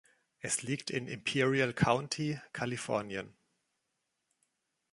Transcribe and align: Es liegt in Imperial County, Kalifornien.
Es 0.39 0.63
liegt 0.63 0.89
in 0.89 1.05
Imperial 1.07 1.75
County, 1.75 2.39
Kalifornien. 2.53 3.35